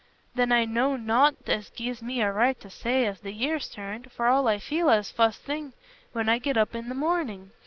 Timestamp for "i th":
6.75-6.95